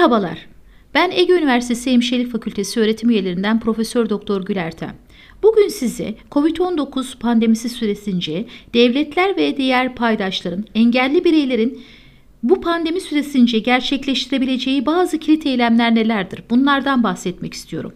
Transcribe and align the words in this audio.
Merhabalar. 0.00 0.46
Ben 0.94 1.10
Ege 1.10 1.32
Üniversitesi 1.32 1.92
Hemşirelik 1.92 2.32
Fakültesi 2.32 2.80
öğretim 2.80 3.10
üyelerinden 3.10 3.60
Profesör 3.60 4.08
Doktor 4.08 4.44
Gül 4.44 4.56
Ertem. 4.56 4.96
Bugün 5.42 5.68
size 5.68 6.14
COVID-19 6.30 7.18
pandemisi 7.18 7.68
süresince 7.68 8.46
devletler 8.74 9.36
ve 9.36 9.56
diğer 9.56 9.94
paydaşların, 9.94 10.64
engelli 10.74 11.24
bireylerin 11.24 11.82
bu 12.42 12.60
pandemi 12.60 13.00
süresince 13.00 13.58
gerçekleştirebileceği 13.58 14.86
bazı 14.86 15.18
kilit 15.18 15.46
eylemler 15.46 15.94
nelerdir? 15.94 16.42
Bunlardan 16.50 17.02
bahsetmek 17.02 17.54
istiyorum. 17.54 17.92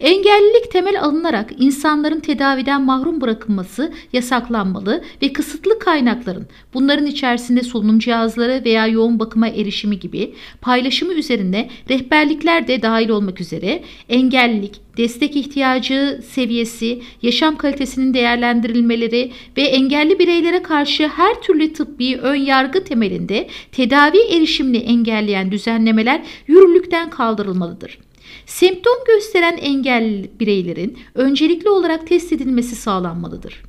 Engellilik 0.00 0.70
temel 0.72 1.02
alınarak 1.02 1.50
insanların 1.58 2.20
tedaviden 2.20 2.82
mahrum 2.82 3.20
bırakılması 3.20 3.92
yasaklanmalı 4.12 5.04
ve 5.22 5.32
kısıtlı 5.32 5.78
kaynakların 5.78 6.46
bunların 6.74 7.06
içerisinde 7.06 7.62
solunum 7.62 7.98
cihazları 7.98 8.62
veya 8.64 8.86
yoğun 8.86 9.18
bakıma 9.18 9.48
erişimi 9.48 9.98
gibi 9.98 10.34
paylaşımı 10.60 11.12
üzerinde 11.12 11.68
rehberlikler 11.90 12.68
de 12.68 12.82
dahil 12.82 13.08
olmak 13.08 13.40
üzere 13.40 13.82
engellilik, 14.08 14.80
destek 14.96 15.36
ihtiyacı 15.36 16.20
seviyesi, 16.30 17.02
yaşam 17.22 17.56
kalitesinin 17.56 18.14
değerlendirilmeleri 18.14 19.32
ve 19.56 19.62
engelli 19.62 20.18
bireylere 20.18 20.62
karşı 20.62 21.08
her 21.08 21.42
türlü 21.42 21.72
tıbbi 21.72 22.16
ön 22.16 22.36
yargı 22.36 22.84
temelinde 22.84 23.48
tedavi 23.72 24.18
erişimini 24.18 24.78
engelleyen 24.78 25.52
düzenlemeler 25.52 26.22
yürürlükten 26.46 27.10
kaldırılmalıdır. 27.10 28.07
Semptom 28.46 29.04
gösteren 29.06 29.56
engelli 29.56 30.30
bireylerin 30.40 30.98
öncelikli 31.14 31.68
olarak 31.68 32.06
test 32.06 32.32
edilmesi 32.32 32.76
sağlanmalıdır. 32.76 33.62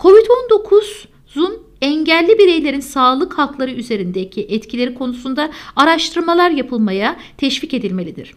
COVID-19'un 0.00 1.62
engelli 1.80 2.38
bireylerin 2.38 2.80
sağlık 2.80 3.38
hakları 3.38 3.70
üzerindeki 3.70 4.42
etkileri 4.42 4.94
konusunda 4.94 5.50
araştırmalar 5.76 6.50
yapılmaya 6.50 7.16
teşvik 7.36 7.74
edilmelidir. 7.74 8.34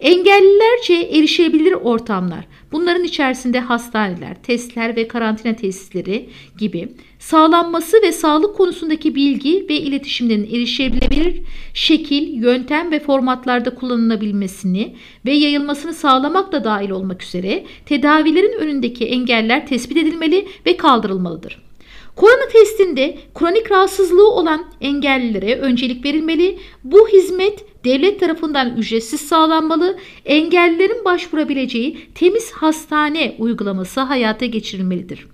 Engellilerce 0.00 0.94
erişebilir 0.94 1.72
ortamlar, 1.72 2.44
bunların 2.72 3.04
içerisinde 3.04 3.60
hastaneler, 3.60 4.42
testler 4.42 4.96
ve 4.96 5.08
karantina 5.08 5.56
tesisleri 5.56 6.28
gibi 6.58 6.88
sağlanması 7.18 8.02
ve 8.02 8.12
sağlık 8.12 8.56
konusundaki 8.56 9.14
bilgi 9.14 9.66
ve 9.68 9.74
iletişimlerin 9.74 10.44
erişebilir 10.44 11.42
şekil, 11.74 12.42
yöntem 12.42 12.90
ve 12.90 13.00
formatlarda 13.00 13.74
kullanılabilmesini 13.74 14.96
ve 15.26 15.32
yayılmasını 15.32 15.94
sağlamak 15.94 16.52
da 16.52 16.64
dahil 16.64 16.90
olmak 16.90 17.22
üzere 17.22 17.64
tedavilerin 17.86 18.58
önündeki 18.58 19.06
engeller 19.06 19.66
tespit 19.66 19.96
edilmeli 19.96 20.48
ve 20.66 20.76
kaldırılmalıdır. 20.76 21.67
Korona 22.18 22.48
testinde 22.48 23.18
kronik 23.34 23.70
rahatsızlığı 23.70 24.30
olan 24.30 24.64
engellilere 24.80 25.58
öncelik 25.58 26.04
verilmeli. 26.04 26.58
Bu 26.84 27.08
hizmet 27.08 27.84
devlet 27.84 28.20
tarafından 28.20 28.76
ücretsiz 28.76 29.20
sağlanmalı. 29.20 29.98
Engellilerin 30.24 31.04
başvurabileceği 31.04 31.98
temiz 32.14 32.52
hastane 32.52 33.36
uygulaması 33.38 34.00
hayata 34.00 34.46
geçirilmelidir. 34.46 35.26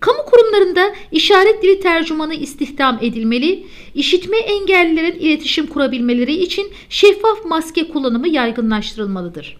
Kamu 0.00 0.18
kurumlarında 0.26 0.94
işaret 1.12 1.62
dili 1.62 1.80
tercümanı 1.80 2.34
istihdam 2.34 2.98
edilmeli. 3.02 3.66
İşitme 3.94 4.36
engellilerin 4.36 5.18
iletişim 5.18 5.66
kurabilmeleri 5.66 6.34
için 6.34 6.72
şeffaf 6.88 7.44
maske 7.44 7.88
kullanımı 7.88 8.28
yaygınlaştırılmalıdır. 8.28 9.56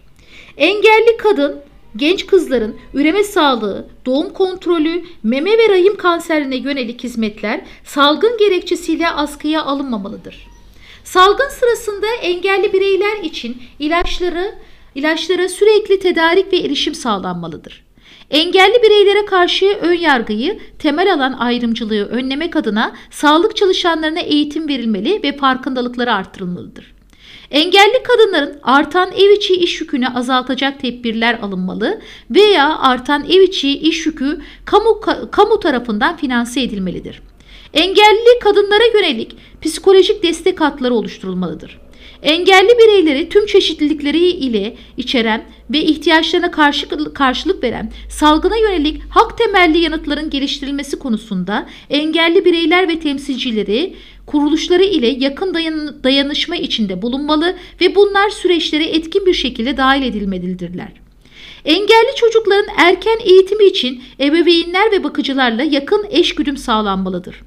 Engelli 0.57 1.17
kadın 1.17 1.61
genç 1.95 2.27
kızların 2.27 2.75
üreme 2.93 3.23
sağlığı, 3.23 3.87
doğum 4.05 4.33
kontrolü, 4.33 5.03
meme 5.23 5.51
ve 5.51 5.69
rahim 5.69 5.97
kanserine 5.97 6.55
yönelik 6.55 7.03
hizmetler 7.03 7.61
salgın 7.83 8.37
gerekçesiyle 8.37 9.09
askıya 9.09 9.63
alınmamalıdır. 9.63 10.47
Salgın 11.03 11.49
sırasında 11.49 12.07
engelli 12.21 12.73
bireyler 12.73 13.23
için 13.23 13.57
ilaçları 13.79 14.55
ilaçlara 14.95 15.49
sürekli 15.49 15.99
tedarik 15.99 16.53
ve 16.53 16.57
erişim 16.57 16.95
sağlanmalıdır. 16.95 17.83
Engelli 18.31 18.83
bireylere 18.83 19.25
karşı 19.25 19.65
ön 19.81 19.93
yargıyı, 19.93 20.59
temel 20.79 21.13
alan 21.13 21.33
ayrımcılığı 21.33 22.05
önlemek 22.05 22.55
adına 22.55 22.95
sağlık 23.11 23.55
çalışanlarına 23.55 24.19
eğitim 24.19 24.67
verilmeli 24.67 25.23
ve 25.23 25.37
farkındalıkları 25.37 26.13
artırılmalıdır. 26.13 26.93
Engelli 27.51 28.03
kadınların 28.03 28.59
artan 28.63 29.11
ev 29.11 29.29
içi 29.29 29.53
iş 29.55 29.81
yükünü 29.81 30.07
azaltacak 30.07 30.79
tedbirler 30.79 31.39
alınmalı 31.41 32.01
veya 32.29 32.79
artan 32.79 33.25
ev 33.25 33.41
içi 33.41 33.79
iş 33.79 34.05
yükü 34.05 34.41
kamu, 34.65 35.01
kamu 35.31 35.59
tarafından 35.59 36.17
finanse 36.17 36.61
edilmelidir. 36.61 37.21
Engelli 37.73 38.39
kadınlara 38.43 38.83
yönelik 38.93 39.35
psikolojik 39.61 40.23
destek 40.23 40.61
hatları 40.61 40.93
oluşturulmalıdır. 40.93 41.79
Engelli 42.23 42.77
bireyleri 42.77 43.29
tüm 43.29 43.45
çeşitlilikleri 43.45 44.19
ile 44.19 44.75
içeren 44.97 45.43
ve 45.69 45.79
ihtiyaçlarına 45.81 46.51
karşı, 46.51 47.13
karşılık 47.13 47.63
veren 47.63 47.91
salgına 48.09 48.57
yönelik 48.57 49.01
hak 49.09 49.37
temelli 49.37 49.77
yanıtların 49.77 50.29
geliştirilmesi 50.29 50.99
konusunda 50.99 51.67
engelli 51.89 52.45
bireyler 52.45 52.87
ve 52.87 52.99
temsilcileri 52.99 53.95
kuruluşları 54.31 54.83
ile 54.83 55.07
yakın 55.07 55.53
dayan, 55.53 56.03
dayanışma 56.03 56.55
içinde 56.55 57.01
bulunmalı 57.01 57.55
ve 57.81 57.95
bunlar 57.95 58.29
süreçlere 58.29 58.85
etkin 58.85 59.25
bir 59.25 59.33
şekilde 59.33 59.77
dahil 59.77 60.03
edilmelidirler. 60.03 60.91
Engelli 61.65 62.15
çocukların 62.15 62.75
erken 62.77 63.17
eğitimi 63.23 63.63
için 63.63 64.03
ebeveynler 64.19 64.91
ve 64.91 65.03
bakıcılarla 65.03 65.63
yakın 65.63 66.05
eşgüdüm 66.09 66.57
sağlanmalıdır. 66.57 67.41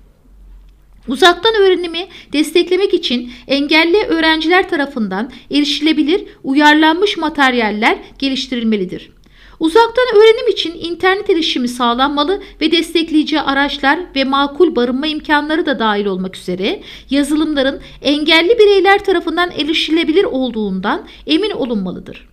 Uzaktan 1.09 1.55
öğrenimi 1.55 2.07
desteklemek 2.33 2.95
için 2.95 3.33
engelli 3.47 3.97
öğrenciler 3.97 4.69
tarafından 4.69 5.31
erişilebilir 5.51 6.25
uyarlanmış 6.45 7.17
materyaller 7.17 7.99
geliştirilmelidir. 8.19 9.11
Uzaktan 9.61 10.05
öğrenim 10.17 10.49
için 10.49 10.75
internet 10.81 11.31
erişimi 11.31 11.69
sağlanmalı 11.69 12.43
ve 12.61 12.73
destekleyici 12.73 13.41
araçlar 13.41 14.01
ve 14.17 14.25
makul 14.25 14.77
barınma 14.77 15.07
imkanları 15.07 15.67
da 15.67 15.79
dahil 15.79 16.07
olmak 16.07 16.37
üzere 16.37 16.83
yazılımların 17.11 17.81
engelli 18.03 18.59
bireyler 18.59 19.05
tarafından 19.05 19.51
erişilebilir 19.51 20.25
olduğundan 20.25 21.07
emin 21.27 21.51
olunmalıdır. 21.51 22.29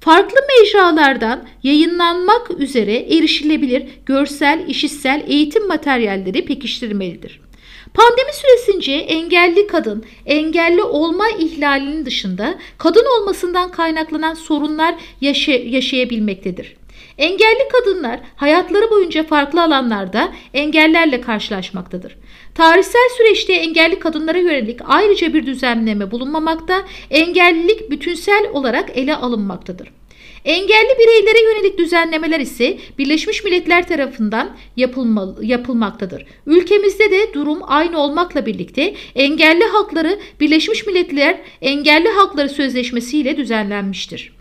Farklı 0.00 0.36
mecralardan 0.60 1.44
yayınlanmak 1.62 2.50
üzere 2.58 2.96
erişilebilir 2.96 3.84
görsel, 4.06 4.64
işitsel 4.68 5.24
eğitim 5.26 5.68
materyalleri 5.68 6.44
pekiştirilmelidir. 6.44 7.40
Pandemi 7.94 8.32
süresince 8.32 8.92
engelli 8.92 9.66
kadın, 9.66 10.04
engelli 10.26 10.82
olma 10.82 11.28
ihlalinin 11.28 12.06
dışında 12.06 12.54
kadın 12.78 13.04
olmasından 13.20 13.70
kaynaklanan 13.70 14.34
sorunlar 14.34 14.94
yaşa 15.20 15.52
yaşayabilmektedir. 15.52 16.76
Engelli 17.18 17.68
kadınlar 17.72 18.20
hayatları 18.36 18.90
boyunca 18.90 19.22
farklı 19.22 19.62
alanlarda 19.62 20.32
engellerle 20.54 21.20
karşılaşmaktadır. 21.20 22.16
Tarihsel 22.54 23.08
süreçte 23.16 23.52
engelli 23.52 23.98
kadınlara 23.98 24.38
yönelik 24.38 24.80
ayrıca 24.84 25.34
bir 25.34 25.46
düzenleme 25.46 26.10
bulunmamakta, 26.10 26.82
engellilik 27.10 27.90
bütünsel 27.90 28.46
olarak 28.52 28.96
ele 28.96 29.16
alınmaktadır. 29.16 29.88
Engelli 30.44 30.98
bireylere 30.98 31.42
yönelik 31.42 31.78
düzenlemeler 31.78 32.40
ise 32.40 32.78
Birleşmiş 32.98 33.44
Milletler 33.44 33.88
tarafından 33.88 34.56
yapılmaktadır. 35.42 36.26
Ülkemizde 36.46 37.10
de 37.10 37.34
durum 37.34 37.58
aynı 37.62 37.98
olmakla 37.98 38.46
birlikte 38.46 38.94
engelli 39.14 39.64
hakları 39.64 40.18
Birleşmiş 40.40 40.86
Milletler 40.86 41.40
Engelli 41.62 42.08
Hakları 42.08 42.48
Sözleşmesi 42.48 43.18
ile 43.18 43.36
düzenlenmiştir. 43.36 44.32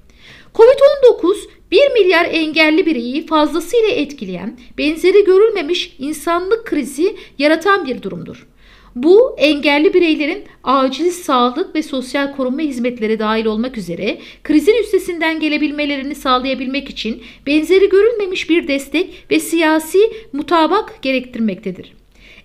Covid-19 0.55 1.35
1 1.71 1.77
milyar 1.93 2.25
engelli 2.25 2.85
bireyi 2.85 3.25
fazlasıyla 3.25 3.89
etkileyen, 3.89 4.59
benzeri 4.77 5.25
görülmemiş 5.25 5.95
insanlık 5.99 6.65
krizi 6.65 7.15
yaratan 7.39 7.85
bir 7.85 8.01
durumdur. 8.01 8.47
Bu 8.95 9.35
engelli 9.37 9.93
bireylerin 9.93 10.43
acil 10.63 11.11
sağlık 11.11 11.75
ve 11.75 11.83
sosyal 11.83 12.35
korunma 12.35 12.61
hizmetleri 12.61 13.19
dahil 13.19 13.45
olmak 13.45 13.77
üzere 13.77 14.17
krizin 14.43 14.81
üstesinden 14.83 15.39
gelebilmelerini 15.39 16.15
sağlayabilmek 16.15 16.89
için 16.89 17.23
benzeri 17.47 17.89
görülmemiş 17.89 18.49
bir 18.49 18.67
destek 18.67 19.25
ve 19.31 19.39
siyasi 19.39 19.99
mutabak 20.33 21.01
gerektirmektedir. 21.01 21.93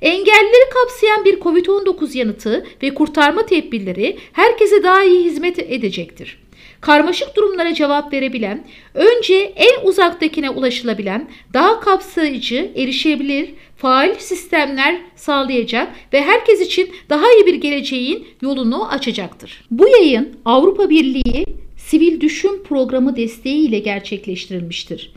Engellileri 0.03 0.71
kapsayan 0.75 1.25
bir 1.25 1.41
COVID-19 1.41 2.19
yanıtı 2.19 2.67
ve 2.83 2.95
kurtarma 2.95 3.47
tedbirleri 3.47 4.17
herkese 4.33 4.83
daha 4.83 5.05
iyi 5.05 5.25
hizmet 5.25 5.59
edecektir 5.59 6.48
karmaşık 6.81 7.37
durumlara 7.37 7.75
cevap 7.75 8.13
verebilen, 8.13 8.65
önce 8.95 9.53
en 9.57 9.87
uzaktakine 9.89 10.51
ulaşılabilen, 10.51 11.29
daha 11.55 11.81
kapsayıcı, 11.81 12.71
erişebilir, 12.77 13.51
faal 13.77 14.15
sistemler 14.19 15.01
sağlayacak 15.17 15.93
ve 16.13 16.23
herkes 16.23 16.61
için 16.61 16.91
daha 17.09 17.33
iyi 17.33 17.47
bir 17.47 17.55
geleceğin 17.55 18.27
yolunu 18.43 18.89
açacaktır. 18.89 19.65
Bu 19.71 19.89
yayın 19.89 20.37
Avrupa 20.45 20.91
Birliği 20.91 21.45
Sivil 21.77 22.21
Düşün 22.21 22.63
Programı 22.69 23.17
desteği 23.17 23.69
ile 23.69 23.79
gerçekleştirilmiştir. 23.79 25.13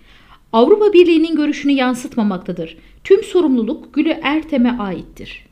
Avrupa 0.54 0.94
Birliği'nin 0.94 1.36
görüşünü 1.36 1.72
yansıtmamaktadır. 1.72 2.78
Tüm 3.04 3.24
sorumluluk 3.24 3.94
Gülü 3.94 4.18
Ertem'e 4.24 4.72
aittir. 4.72 5.50